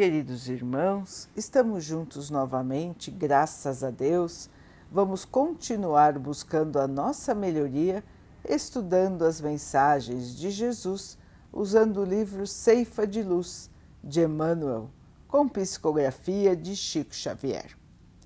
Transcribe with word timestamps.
Queridos 0.00 0.48
irmãos, 0.48 1.28
estamos 1.36 1.84
juntos 1.84 2.30
novamente, 2.30 3.10
graças 3.10 3.84
a 3.84 3.90
Deus. 3.90 4.48
Vamos 4.90 5.26
continuar 5.26 6.18
buscando 6.18 6.78
a 6.78 6.88
nossa 6.88 7.34
melhoria, 7.34 8.02
estudando 8.42 9.26
as 9.26 9.42
mensagens 9.42 10.34
de 10.34 10.50
Jesus, 10.50 11.18
usando 11.52 12.00
o 12.00 12.04
livro 12.06 12.46
Ceifa 12.46 13.06
de 13.06 13.22
Luz 13.22 13.70
de 14.02 14.22
Emmanuel, 14.22 14.88
com 15.28 15.46
psicografia 15.46 16.56
de 16.56 16.74
Chico 16.74 17.14
Xavier. 17.14 17.76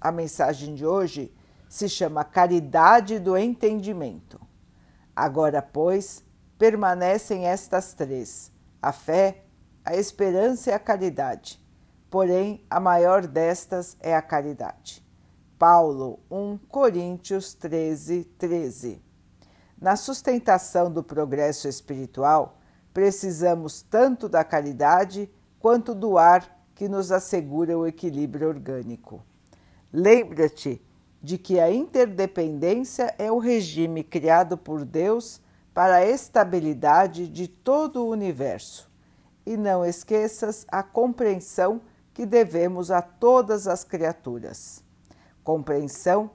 A 0.01 0.13
mensagem 0.13 0.77
de 0.77 0.87
hoje 0.87 1.35
se 1.69 1.89
chama 1.89 2.23
Caridade 2.23 3.19
do 3.19 3.37
Entendimento. 3.37 4.41
Agora, 5.17 5.61
pois, 5.61 6.23
permanecem 6.57 7.47
estas 7.47 7.95
três: 7.95 8.53
a 8.81 8.93
fé, 8.93 9.43
a 9.85 9.97
esperança 9.97 10.71
e 10.71 10.73
a 10.73 10.79
caridade. 10.79 11.64
Porém, 12.15 12.65
a 12.71 12.79
maior 12.79 13.27
destas 13.27 13.97
é 13.99 14.15
a 14.15 14.23
caridade. 14.23 15.05
Paulo 15.59 16.21
1 16.31 16.59
Coríntios 16.69 17.55
13, 17.55 18.23
13. 18.39 19.03
Na 19.77 19.97
sustentação 19.97 20.93
do 20.93 21.03
progresso 21.03 21.67
espiritual, 21.67 22.61
precisamos 22.93 23.83
tanto 23.83 24.29
da 24.29 24.45
caridade 24.45 25.29
quanto 25.59 25.93
do 25.93 26.17
ar 26.17 26.57
que 26.77 26.87
nos 26.87 27.11
assegura 27.11 27.77
o 27.77 27.85
equilíbrio 27.85 28.47
orgânico. 28.47 29.21
Lembra-te 29.93 30.81
de 31.21 31.37
que 31.37 31.59
a 31.59 31.69
interdependência 31.73 33.13
é 33.19 33.33
o 33.33 33.41
regime 33.41 34.05
criado 34.05 34.57
por 34.57 34.85
Deus 34.85 35.43
para 35.75 35.97
a 35.97 36.07
estabilidade 36.07 37.27
de 37.27 37.49
todo 37.49 38.05
o 38.05 38.09
universo 38.09 38.89
e 39.45 39.57
não 39.57 39.85
esqueças 39.85 40.65
a 40.71 40.81
compreensão 40.81 41.81
que 42.15 42.25
devemos 42.25 42.93
a 42.93 43.03
todas 43.03 43.67
as 43.67 43.83
criaturas. 43.83 44.83
Compreensão 45.43 46.31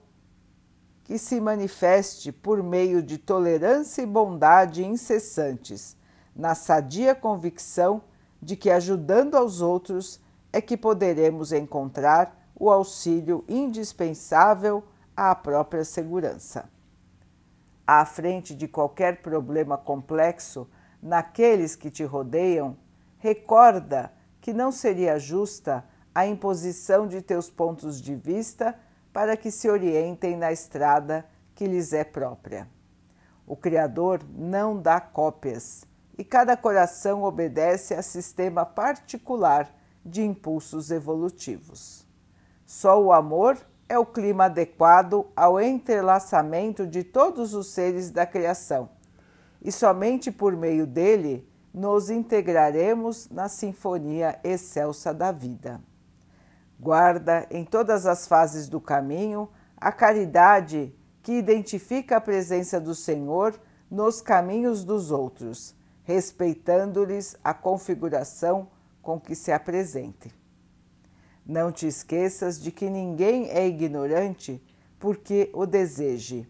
que 1.06 1.18
se 1.18 1.42
manifeste 1.42 2.32
por 2.32 2.62
meio 2.62 3.02
de 3.02 3.18
tolerância 3.18 4.04
e 4.04 4.06
bondade 4.06 4.86
incessantes, 4.86 5.98
na 6.36 6.54
sadia 6.54 7.16
convicção 7.16 8.04
de 8.40 8.56
que 8.56 8.70
ajudando 8.70 9.36
aos 9.36 9.62
outros 9.62 10.22
é 10.54 10.62
que 10.62 10.78
poderemos 10.78 11.52
encontrar 11.52 12.52
o 12.56 12.70
auxílio 12.70 13.44
indispensável 13.48 14.84
à 15.16 15.34
própria 15.34 15.84
segurança. 15.84 16.70
À 17.88 18.06
frente 18.06 18.54
de 18.54 18.68
qualquer 18.68 19.22
problema 19.22 19.78
complexo, 19.78 20.70
naqueles 21.02 21.76
que 21.76 21.90
te 21.90 22.04
rodeiam, 22.04 22.78
recorda 23.18 24.14
que 24.42 24.54
não 24.54 24.72
seria 24.72 25.20
justa 25.20 25.84
a 26.14 26.26
imposição 26.26 27.08
de 27.08 27.22
teus 27.22 27.50
pontos 27.50 28.02
de 28.02 28.16
vista 28.16 28.78
para 29.14 29.36
que 29.36 29.52
se 29.52 29.70
orientem 29.70 30.36
na 30.38 30.52
estrada 30.52 31.26
que 31.56 31.66
lhes 31.66 31.94
é 31.94 32.04
própria. 32.04 32.68
O 33.46 33.56
Criador 33.56 34.22
não 34.38 34.80
dá 34.80 35.02
cópias 35.02 35.84
e 36.18 36.24
cada 36.24 36.56
coração 36.56 37.24
obedece 37.24 37.94
a 37.94 38.02
sistema 38.02 38.66
particular 38.66 39.74
de 40.06 40.22
impulsos 40.22 40.92
evolutivos. 40.92 42.06
Só 42.66 43.02
o 43.02 43.12
amor 43.12 43.58
é 43.88 43.98
o 43.98 44.06
clima 44.06 44.46
adequado 44.46 45.26
ao 45.36 45.60
entrelaçamento 45.60 46.86
de 46.86 47.04
todos 47.04 47.56
os 47.56 47.68
seres 47.68 48.12
da 48.12 48.26
criação, 48.26 48.90
e 49.62 49.72
somente 49.72 50.32
por 50.32 50.56
meio 50.56 50.86
dele 50.86 51.49
nos 51.74 52.10
integraremos 52.10 53.30
na 53.30 53.48
sinfonia 53.48 54.40
excelsa 54.44 55.14
da 55.14 55.32
vida. 55.32 55.82
Guarda 56.80 57.46
em 57.52 57.66
todas 57.66 58.06
as 58.06 58.28
fases 58.28 58.68
do 58.68 58.80
caminho 58.80 59.50
a 59.78 59.92
caridade 59.92 60.96
que 61.22 61.34
identifica 61.34 62.18
a 62.18 62.22
presença 62.22 62.80
do 62.80 62.96
Senhor 62.96 63.60
nos 63.90 64.22
caminhos 64.22 64.84
dos 64.84 65.12
outros, 65.12 65.76
respeitando-lhes 66.04 67.36
a 67.44 67.54
configuração 67.54 68.68
com 69.02 69.20
que 69.20 69.36
se 69.36 69.52
apresente. 69.52 70.34
Não 71.46 71.72
te 71.72 71.88
esqueças 71.88 72.62
de 72.62 72.72
que 72.72 72.90
ninguém 72.90 73.50
é 73.50 73.68
ignorante 73.68 74.64
porque 75.00 75.50
o 75.54 75.66
deseje, 75.66 76.48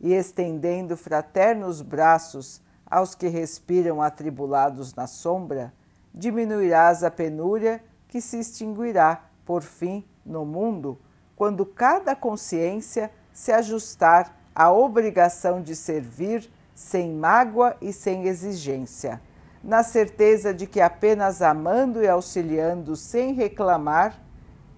e 0.00 0.12
estendendo 0.12 0.96
fraternos 0.96 1.80
braços 1.80 2.60
aos 2.92 3.14
que 3.14 3.26
respiram 3.26 4.02
atribulados 4.02 4.94
na 4.94 5.06
sombra, 5.06 5.72
diminuirás 6.12 7.02
a 7.02 7.10
penúria 7.10 7.82
que 8.06 8.20
se 8.20 8.38
extinguirá, 8.38 9.30
por 9.46 9.62
fim, 9.62 10.04
no 10.26 10.44
mundo, 10.44 10.98
quando 11.34 11.64
cada 11.64 12.14
consciência 12.14 13.10
se 13.32 13.50
ajustar 13.50 14.36
à 14.54 14.70
obrigação 14.70 15.62
de 15.62 15.74
servir 15.74 16.52
sem 16.74 17.14
mágoa 17.14 17.74
e 17.80 17.94
sem 17.94 18.26
exigência, 18.26 19.22
na 19.64 19.82
certeza 19.82 20.52
de 20.52 20.66
que 20.66 20.80
apenas 20.80 21.40
amando 21.40 22.02
e 22.02 22.06
auxiliando 22.06 22.94
sem 22.94 23.32
reclamar 23.32 24.20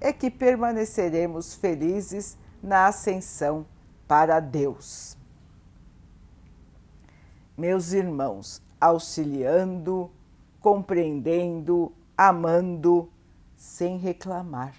é 0.00 0.12
que 0.12 0.30
permaneceremos 0.30 1.56
felizes 1.56 2.38
na 2.62 2.86
ascensão 2.86 3.66
para 4.06 4.38
Deus 4.38 5.16
meus 7.56 7.92
irmãos, 7.92 8.60
auxiliando, 8.80 10.10
compreendendo, 10.60 11.92
amando, 12.16 13.10
sem 13.56 13.96
reclamar. 13.96 14.74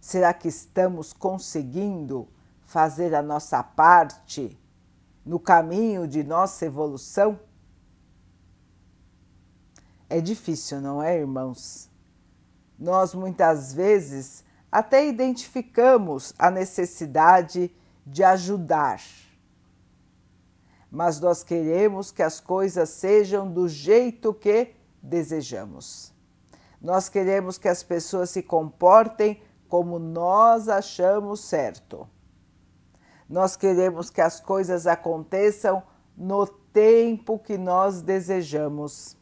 Será 0.00 0.32
que 0.32 0.48
estamos 0.48 1.12
conseguindo 1.12 2.28
fazer 2.62 3.14
a 3.14 3.22
nossa 3.22 3.62
parte 3.62 4.58
no 5.24 5.40
caminho 5.40 6.06
de 6.06 6.22
nossa 6.22 6.64
evolução? 6.64 7.38
É 10.08 10.20
difícil, 10.20 10.80
não 10.80 11.02
é, 11.02 11.18
irmãos? 11.18 11.90
Nós 12.78 13.14
muitas 13.14 13.72
vezes 13.72 14.44
até 14.70 15.08
identificamos 15.08 16.32
a 16.38 16.50
necessidade 16.50 17.70
de 18.06 18.22
ajudar 18.22 19.00
mas 20.96 21.20
nós 21.20 21.44
queremos 21.44 22.10
que 22.10 22.22
as 22.22 22.40
coisas 22.40 22.88
sejam 22.88 23.52
do 23.52 23.68
jeito 23.68 24.32
que 24.32 24.74
desejamos. 25.02 26.10
Nós 26.80 27.06
queremos 27.10 27.58
que 27.58 27.68
as 27.68 27.82
pessoas 27.82 28.30
se 28.30 28.42
comportem 28.42 29.42
como 29.68 29.98
nós 29.98 30.70
achamos 30.70 31.40
certo. 31.40 32.08
Nós 33.28 33.56
queremos 33.56 34.08
que 34.08 34.22
as 34.22 34.40
coisas 34.40 34.86
aconteçam 34.86 35.82
no 36.16 36.46
tempo 36.46 37.38
que 37.38 37.58
nós 37.58 38.00
desejamos. 38.00 39.18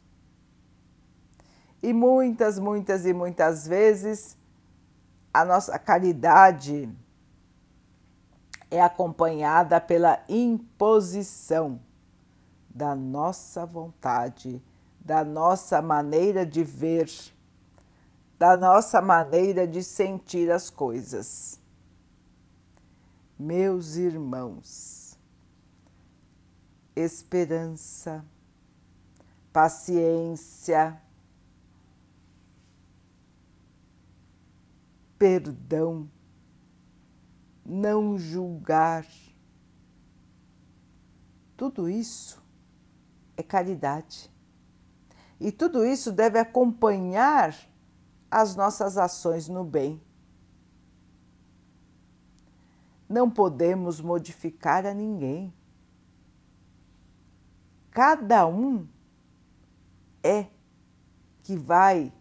E 1.83 1.93
muitas, 1.93 2.57
muitas 2.57 3.05
e 3.05 3.13
muitas 3.13 3.67
vezes 3.67 4.39
a 5.33 5.45
nossa 5.45 5.77
caridade 5.77 6.89
é 8.75 8.81
acompanhada 8.81 9.81
pela 9.81 10.23
imposição 10.29 11.81
da 12.69 12.95
nossa 12.95 13.65
vontade, 13.65 14.61
da 14.99 15.25
nossa 15.25 15.81
maneira 15.81 16.45
de 16.45 16.65
ver, 16.65 17.09
da 18.37 18.57
nossa 18.57 19.01
maneira 19.01 19.65
de 19.65 19.83
sentir 19.83 20.51
as 20.51 20.71
coisas. 20.71 21.61
Meus 23.39 23.95
irmãos, 23.95 25.17
esperança, 26.97 28.25
paciência, 29.53 31.01
perdão, 35.17 36.09
não 37.65 38.19
julgar. 38.19 39.07
Tudo 41.57 41.89
isso 41.89 42.43
é 43.37 43.43
caridade. 43.43 44.31
E 45.41 45.51
tudo 45.51 45.85
isso 45.85 46.13
deve 46.13 46.39
acompanhar 46.39 47.57
as 48.31 48.55
nossas 48.57 48.99
ações 48.99 49.49
no 49.49 49.65
bem. 49.65 50.01
Não 53.09 53.31
podemos 53.31 54.01
modificar 54.01 54.87
a 54.87 54.93
ninguém. 54.93 55.53
Cada 57.91 58.47
um 58.47 58.89
é 60.23 60.47
que 61.43 61.57
vai 61.57 62.13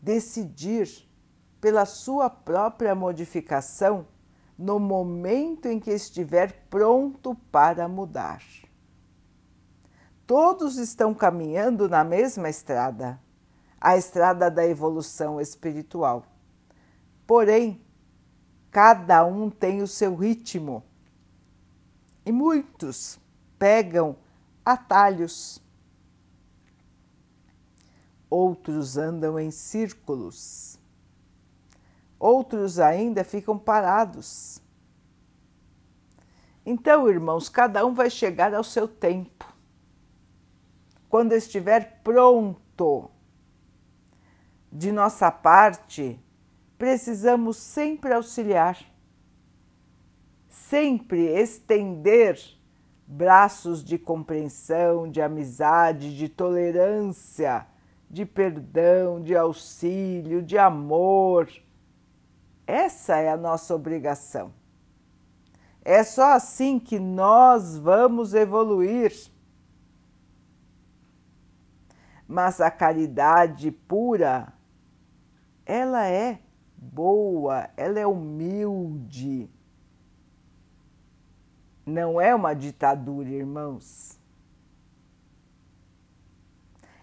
decidir 0.00 1.08
pela 1.60 1.86
sua 1.86 2.28
própria 2.28 2.94
modificação 2.94 4.06
no 4.56 4.78
momento 4.78 5.66
em 5.66 5.80
que 5.80 5.90
estiver 5.90 6.66
pronto 6.70 7.34
para 7.50 7.88
mudar. 7.88 8.42
Todos 10.26 10.78
estão 10.78 11.12
caminhando 11.12 11.88
na 11.88 12.02
mesma 12.04 12.48
estrada. 12.48 13.20
a 13.80 13.98
estrada 13.98 14.50
da 14.50 14.66
evolução 14.66 15.38
espiritual. 15.38 16.24
Porém, 17.26 17.84
cada 18.70 19.26
um 19.26 19.50
tem 19.50 19.82
o 19.82 19.86
seu 19.86 20.16
ritmo 20.16 20.82
e 22.24 22.32
muitos 22.32 23.20
pegam 23.58 24.16
atalhos. 24.64 25.62
Outros 28.30 28.96
andam 28.96 29.38
em 29.38 29.50
círculos. 29.50 30.78
Outros 32.24 32.78
ainda 32.78 33.22
ficam 33.22 33.58
parados. 33.58 34.58
Então, 36.64 37.06
irmãos, 37.06 37.50
cada 37.50 37.84
um 37.84 37.92
vai 37.92 38.08
chegar 38.08 38.54
ao 38.54 38.64
seu 38.64 38.88
tempo. 38.88 39.44
Quando 41.06 41.34
estiver 41.34 42.00
pronto, 42.02 43.10
de 44.72 44.90
nossa 44.90 45.30
parte, 45.30 46.18
precisamos 46.78 47.58
sempre 47.58 48.14
auxiliar, 48.14 48.82
sempre 50.48 51.26
estender 51.26 52.40
braços 53.06 53.84
de 53.84 53.98
compreensão, 53.98 55.10
de 55.10 55.20
amizade, 55.20 56.16
de 56.16 56.30
tolerância, 56.30 57.66
de 58.08 58.24
perdão, 58.24 59.20
de 59.20 59.36
auxílio, 59.36 60.42
de 60.42 60.56
amor. 60.56 61.50
Essa 62.66 63.16
é 63.18 63.30
a 63.30 63.36
nossa 63.36 63.74
obrigação. 63.74 64.52
É 65.84 66.02
só 66.02 66.32
assim 66.32 66.78
que 66.78 66.98
nós 66.98 67.76
vamos 67.76 68.32
evoluir. 68.32 69.12
Mas 72.26 72.60
a 72.60 72.70
caridade 72.70 73.70
pura, 73.70 74.50
ela 75.66 76.06
é 76.06 76.40
boa, 76.76 77.68
ela 77.76 78.00
é 78.00 78.06
humilde. 78.06 79.50
Não 81.84 82.18
é 82.18 82.34
uma 82.34 82.54
ditadura, 82.54 83.28
irmãos. 83.28 84.18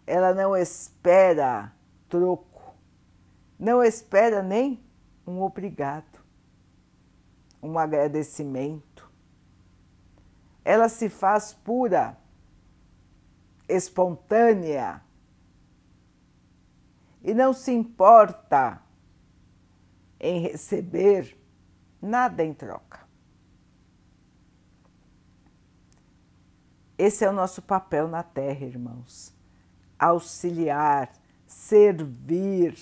Ela 0.07 0.33
não 0.33 0.57
espera 0.57 1.71
troco, 2.09 2.75
não 3.59 3.83
espera 3.83 4.41
nem 4.41 4.83
um 5.25 5.41
obrigado 5.41 6.21
um 7.61 7.77
agradecimento. 7.77 9.09
Ela 10.65 10.89
se 10.89 11.09
faz 11.09 11.53
pura, 11.53 12.17
espontânea 13.67 15.01
e 17.23 17.33
não 17.33 17.53
se 17.53 17.71
importa 17.71 18.81
em 20.19 20.41
receber 20.41 21.37
nada 22.01 22.43
em 22.43 22.53
troca. 22.53 23.01
Esse 26.97 27.25
é 27.25 27.29
o 27.29 27.33
nosso 27.33 27.63
papel 27.63 28.07
na 28.07 28.21
Terra, 28.21 28.65
irmãos. 28.65 29.33
Auxiliar, 29.97 31.11
servir 31.47 32.75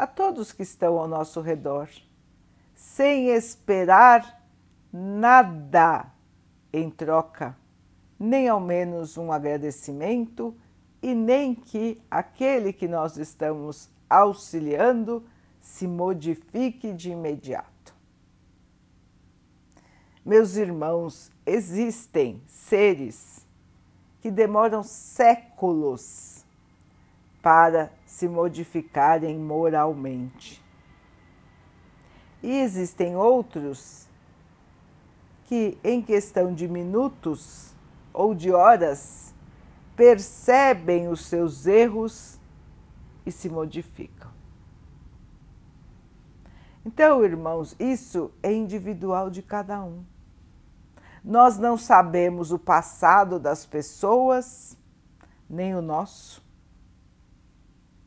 a 0.00 0.06
todos 0.06 0.50
que 0.50 0.62
estão 0.62 0.98
ao 0.98 1.06
nosso 1.06 1.42
redor 1.42 1.86
sem 2.74 3.28
esperar 3.28 4.42
nada 4.90 6.10
em 6.72 6.88
troca, 6.88 7.54
nem 8.18 8.48
ao 8.48 8.58
menos 8.58 9.18
um 9.18 9.30
agradecimento 9.30 10.56
e 11.02 11.14
nem 11.14 11.54
que 11.54 12.00
aquele 12.10 12.72
que 12.72 12.88
nós 12.88 13.18
estamos 13.18 13.90
auxiliando 14.08 15.22
se 15.60 15.86
modifique 15.86 16.94
de 16.94 17.10
imediato. 17.10 17.94
Meus 20.24 20.56
irmãos, 20.56 21.30
existem 21.44 22.42
seres 22.46 23.46
que 24.22 24.30
demoram 24.30 24.82
séculos 24.82 26.39
para 27.42 27.92
se 28.04 28.28
modificarem 28.28 29.38
moralmente. 29.38 30.62
E 32.42 32.58
existem 32.58 33.16
outros 33.16 34.08
que, 35.44 35.78
em 35.82 36.00
questão 36.00 36.54
de 36.54 36.68
minutos 36.68 37.74
ou 38.12 38.34
de 38.34 38.50
horas, 38.50 39.34
percebem 39.96 41.08
os 41.08 41.26
seus 41.26 41.66
erros 41.66 42.38
e 43.26 43.32
se 43.32 43.48
modificam. 43.48 44.30
Então, 46.84 47.22
irmãos, 47.22 47.76
isso 47.78 48.30
é 48.42 48.52
individual 48.52 49.28
de 49.28 49.42
cada 49.42 49.82
um. 49.82 50.02
Nós 51.22 51.58
não 51.58 51.76
sabemos 51.76 52.50
o 52.52 52.58
passado 52.58 53.38
das 53.38 53.66
pessoas, 53.66 54.78
nem 55.48 55.74
o 55.74 55.82
nosso. 55.82 56.42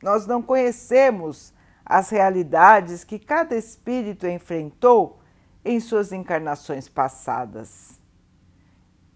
Nós 0.04 0.28
não 0.28 0.42
conhecemos 0.42 1.54
as 1.86 2.10
realidades 2.10 3.06
que 3.06 3.18
cada 3.18 3.56
espírito 3.56 4.28
enfrentou 4.28 5.20
em 5.64 5.80
suas 5.80 6.12
encarnações 6.12 6.90
passadas. 6.90 8.02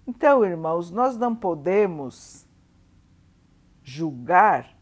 Então, 0.08 0.46
irmãos, 0.46 0.90
nós 0.90 1.18
não 1.18 1.36
podemos 1.36 2.48
julgar 3.84 4.78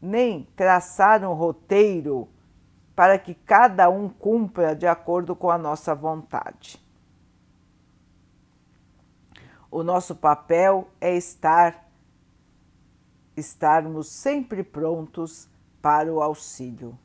nem 0.00 0.44
traçar 0.54 1.24
um 1.24 1.34
roteiro 1.34 2.28
para 2.94 3.18
que 3.18 3.34
cada 3.34 3.90
um 3.90 4.08
cumpra 4.08 4.76
de 4.76 4.86
acordo 4.86 5.34
com 5.34 5.50
a 5.50 5.58
nossa 5.58 5.96
vontade. 5.96 6.80
O 9.68 9.82
nosso 9.82 10.14
papel 10.14 10.86
é 11.00 11.16
estar 11.16 11.84
estarmos 13.36 14.08
sempre 14.08 14.62
prontos 14.62 15.48
para 15.82 16.12
o 16.12 16.22
auxílio. 16.22 16.98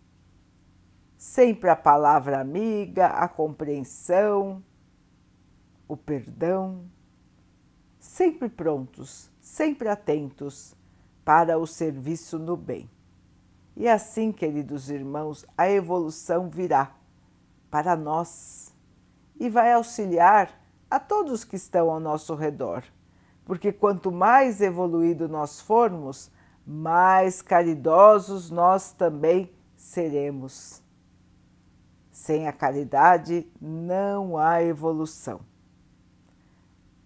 Sempre 1.18 1.70
a 1.70 1.76
palavra 1.76 2.40
amiga, 2.40 3.08
a 3.08 3.28
compreensão, 3.28 4.64
o 5.88 5.98
perdão, 5.98 6.86
sempre 8.00 8.48
prontos, 8.48 9.30
sempre 9.42 9.90
atentos 9.90 10.76
para 11.26 11.58
o 11.58 11.68
serviço 11.68 12.40
no 12.40 12.56
bem. 12.56 12.90
E 13.76 13.88
assim, 13.88 14.32
queridos 14.32 14.90
irmãos, 14.90 15.46
a 15.58 15.70
evolução 15.70 16.50
virá 16.50 16.96
para 17.70 17.96
nós 17.96 18.74
e 19.40 19.50
vai 19.50 19.74
auxiliar 19.74 20.52
a 20.90 21.00
todos 21.00 21.44
que 21.44 21.56
estão 21.56 21.90
ao 21.90 22.00
nosso 22.00 22.36
redor, 22.36 22.84
porque 23.50 23.72
quanto 23.72 24.12
mais 24.12 24.62
evoluído 24.62 25.28
nós 25.28 25.60
formos, 25.60 26.30
mais 26.68 27.42
caridosos 27.42 28.52
nós 28.52 28.92
também 28.92 29.52
seremos. 29.76 30.84
Sem 32.12 32.48
a 32.48 32.54
caridade 32.54 33.52
não 33.60 34.38
há 34.38 34.62
evolução. 34.62 35.40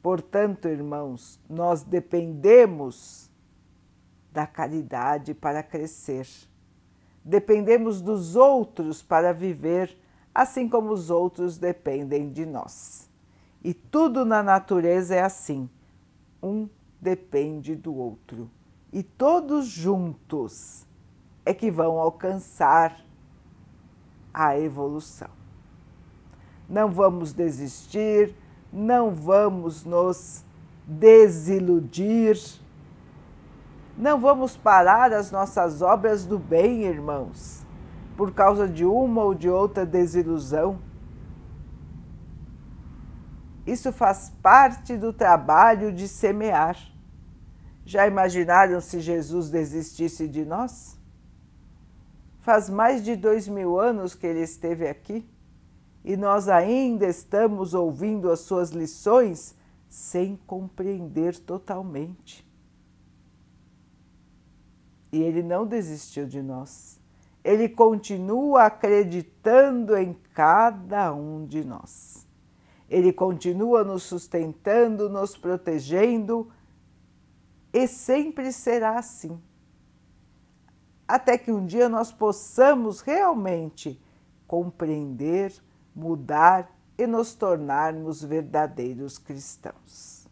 Portanto, 0.01 0.67
irmãos, 0.67 1.39
nós 1.49 1.81
dependemos 1.81 3.31
da 4.29 4.45
caridade 4.45 5.33
para 5.33 5.63
crescer. 5.63 6.27
Dependemos 7.23 8.01
dos 8.01 8.35
outros 8.35 9.01
para 9.01 9.31
viver, 9.31 9.97
assim 10.35 10.67
como 10.67 10.91
os 10.91 11.09
outros 11.09 11.57
dependem 11.57 12.29
de 12.29 12.45
nós. 12.45 13.09
E 13.63 13.73
tudo 13.73 14.25
na 14.25 14.43
natureza 14.43 15.15
é 15.15 15.21
assim: 15.21 15.69
um 16.43 16.67
depende 16.99 17.75
do 17.75 17.95
outro. 17.95 18.49
E 18.91 19.01
todos 19.01 19.65
juntos 19.65 20.85
é 21.45 21.53
que 21.53 21.71
vão 21.71 21.97
alcançar 21.97 23.03
a 24.33 24.59
evolução. 24.59 25.29
Não 26.69 26.91
vamos 26.91 27.33
desistir, 27.33 28.35
não 28.71 29.13
vamos 29.15 29.85
nos 29.85 30.43
desiludir, 30.85 32.37
não 33.97 34.19
vamos 34.19 34.57
parar 34.57 35.13
as 35.13 35.31
nossas 35.31 35.81
obras 35.81 36.25
do 36.25 36.39
bem, 36.39 36.83
irmãos, 36.83 37.63
por 38.17 38.31
causa 38.33 38.67
de 38.67 38.85
uma 38.85 39.23
ou 39.23 39.33
de 39.33 39.49
outra 39.49 39.85
desilusão. 39.85 40.79
Isso 43.65 43.91
faz 43.91 44.31
parte 44.41 44.97
do 44.97 45.13
trabalho 45.13 45.91
de 45.91 46.07
semear. 46.07 46.77
Já 47.85 48.07
imaginaram 48.07 48.79
se 48.81 48.99
Jesus 48.99 49.49
desistisse 49.49 50.27
de 50.27 50.45
nós? 50.45 50.97
Faz 52.41 52.69
mais 52.69 53.03
de 53.03 53.15
dois 53.15 53.47
mil 53.47 53.79
anos 53.79 54.13
que 54.15 54.27
ele 54.27 54.41
esteve 54.41 54.87
aqui 54.87 55.25
e 56.03 56.17
nós 56.17 56.49
ainda 56.49 57.05
estamos 57.07 57.73
ouvindo 57.73 58.29
as 58.29 58.41
suas 58.41 58.71
lições 58.71 59.55
sem 59.89 60.35
compreender 60.45 61.37
totalmente. 61.37 62.45
e 65.13 65.21
Ele 65.21 65.43
não 65.43 65.67
desistiu 65.67 66.25
de 66.25 66.41
nós. 66.41 66.99
Ele 67.43 67.69
continua 67.69 68.63
acreditando 68.63 69.95
em 69.95 70.17
cada 70.33 71.13
um 71.13 71.45
de 71.45 71.63
nós. 71.63 72.25
Ele 72.93 73.11
continua 73.11 73.83
nos 73.83 74.03
sustentando, 74.03 75.09
nos 75.09 75.35
protegendo 75.35 76.51
e 77.73 77.87
sempre 77.87 78.51
será 78.51 78.99
assim. 78.99 79.41
Até 81.07 81.35
que 81.35 81.51
um 81.51 81.65
dia 81.65 81.89
nós 81.89 82.11
possamos 82.11 83.01
realmente 83.01 83.99
compreender, 84.45 85.51
mudar 85.95 86.71
e 86.95 87.07
nos 87.07 87.33
tornarmos 87.33 88.23
verdadeiros 88.23 89.17
cristãos. 89.17 90.27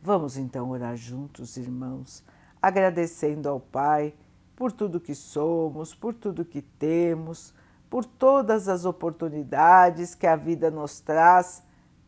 Vamos 0.00 0.38
então 0.38 0.70
orar 0.70 0.96
juntos, 0.96 1.58
irmãos, 1.58 2.24
agradecendo 2.62 3.50
ao 3.50 3.60
Pai 3.60 4.14
por 4.56 4.72
tudo 4.72 4.98
que 4.98 5.14
somos, 5.14 5.94
por 5.94 6.14
tudo 6.14 6.42
que 6.42 6.62
temos, 6.62 7.52
por 7.88 8.04
todas 8.04 8.68
as 8.68 8.84
oportunidades 8.84 10.14
que 10.14 10.26
a 10.26 10.36
vida 10.36 10.70
nos 10.70 11.00
traz 11.00 11.62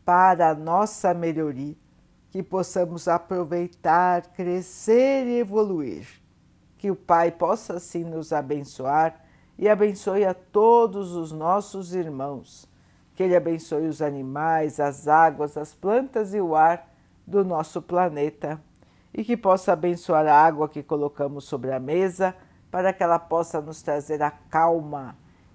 para 0.05 0.49
a 0.49 0.55
nossa 0.55 1.13
melhoria, 1.13 1.75
que 2.29 2.43
possamos 2.43 3.07
aproveitar, 3.07 4.27
crescer 4.33 5.25
e 5.27 5.39
evoluir. 5.39 6.07
Que 6.77 6.91
o 6.91 6.95
Pai 6.95 7.31
possa 7.31 7.75
assim 7.75 8.03
nos 8.03 8.31
abençoar 8.31 9.23
e 9.57 9.67
abençoe 9.67 10.25
a 10.25 10.33
todos 10.33 11.13
os 11.15 11.31
nossos 11.31 11.93
irmãos. 11.93 12.67
Que 13.15 13.23
Ele 13.23 13.35
abençoe 13.35 13.87
os 13.87 14.01
animais, 14.01 14.79
as 14.79 15.07
águas, 15.07 15.57
as 15.57 15.73
plantas 15.73 16.33
e 16.33 16.39
o 16.39 16.55
ar 16.55 16.89
do 17.27 17.43
nosso 17.43 17.81
planeta 17.81 18.61
e 19.13 19.23
que 19.23 19.35
possa 19.35 19.73
abençoar 19.73 20.25
a 20.27 20.35
água 20.35 20.69
que 20.69 20.83
colocamos 20.83 21.45
sobre 21.45 21.71
a 21.71 21.79
mesa 21.79 22.35
para 22.71 22.93
que 22.93 23.03
ela 23.03 23.19
possa 23.19 23.59
nos 23.59 23.81
trazer 23.81 24.21
a 24.21 24.31
calma 24.31 25.15